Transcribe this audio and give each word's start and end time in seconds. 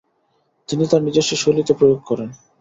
তিনি 0.69 0.83
তার 0.87 1.01
নিজস্ব 1.03 1.31
শৈলীতে 1.35 1.73
প্রয়োগ 1.73 1.99
করেন। 2.05 2.29